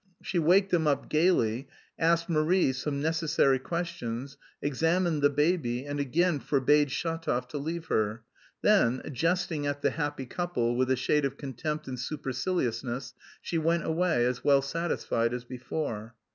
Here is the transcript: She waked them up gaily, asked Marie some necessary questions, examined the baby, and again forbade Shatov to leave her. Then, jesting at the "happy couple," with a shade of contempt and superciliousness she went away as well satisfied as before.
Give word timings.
She 0.23 0.39
waked 0.39 0.71
them 0.71 0.87
up 0.87 1.09
gaily, 1.09 1.67
asked 1.99 2.27
Marie 2.27 2.73
some 2.73 3.03
necessary 3.03 3.59
questions, 3.59 4.35
examined 4.59 5.21
the 5.21 5.29
baby, 5.29 5.85
and 5.85 5.99
again 5.99 6.39
forbade 6.39 6.89
Shatov 6.89 7.47
to 7.49 7.59
leave 7.59 7.85
her. 7.85 8.23
Then, 8.63 9.03
jesting 9.11 9.67
at 9.67 9.83
the 9.83 9.91
"happy 9.91 10.25
couple," 10.25 10.75
with 10.75 10.89
a 10.89 10.95
shade 10.95 11.23
of 11.23 11.37
contempt 11.37 11.87
and 11.87 11.99
superciliousness 11.99 13.13
she 13.43 13.59
went 13.59 13.85
away 13.85 14.25
as 14.25 14.43
well 14.43 14.63
satisfied 14.63 15.35
as 15.35 15.43
before. 15.43 16.15